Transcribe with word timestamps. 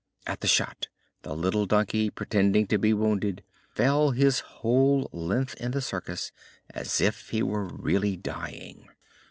At 0.25 0.41
the 0.41 0.47
shot 0.47 0.87
the 1.21 1.35
little 1.35 1.67
donkey, 1.67 2.09
pretending 2.09 2.65
to 2.69 2.79
be 2.79 2.91
wounded, 2.91 3.43
fell 3.75 4.09
his 4.09 4.39
whole 4.39 5.07
length 5.13 5.53
in 5.61 5.69
the 5.69 5.79
circus, 5.81 6.31
as 6.71 6.99
if 6.99 7.29
he 7.29 7.43
were 7.43 7.65
really 7.65 8.17
dying. 8.17 8.89